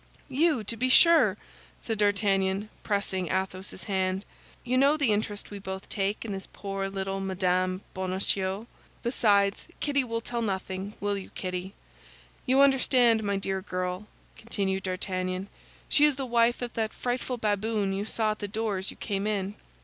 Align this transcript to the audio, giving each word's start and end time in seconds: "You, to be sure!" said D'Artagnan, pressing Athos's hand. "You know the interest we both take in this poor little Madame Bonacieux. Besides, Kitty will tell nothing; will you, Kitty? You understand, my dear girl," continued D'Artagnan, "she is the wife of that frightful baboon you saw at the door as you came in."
"You, 0.29 0.63
to 0.63 0.75
be 0.75 0.89
sure!" 0.89 1.37
said 1.79 1.99
D'Artagnan, 1.99 2.69
pressing 2.81 3.27
Athos's 3.29 3.83
hand. 3.83 4.25
"You 4.63 4.75
know 4.75 4.97
the 4.97 5.11
interest 5.13 5.51
we 5.51 5.59
both 5.59 5.89
take 5.89 6.25
in 6.25 6.31
this 6.31 6.47
poor 6.51 6.89
little 6.89 7.19
Madame 7.19 7.81
Bonacieux. 7.93 8.65
Besides, 9.03 9.67
Kitty 9.79 10.03
will 10.03 10.19
tell 10.19 10.41
nothing; 10.41 10.95
will 10.99 11.19
you, 11.19 11.29
Kitty? 11.35 11.75
You 12.47 12.61
understand, 12.61 13.23
my 13.23 13.37
dear 13.37 13.61
girl," 13.61 14.07
continued 14.37 14.81
D'Artagnan, 14.81 15.49
"she 15.87 16.05
is 16.05 16.15
the 16.15 16.25
wife 16.25 16.63
of 16.63 16.73
that 16.73 16.93
frightful 16.95 17.37
baboon 17.37 17.93
you 17.93 18.05
saw 18.07 18.31
at 18.31 18.39
the 18.39 18.47
door 18.47 18.79
as 18.79 18.89
you 18.89 18.97
came 18.97 19.27
in." 19.27 19.53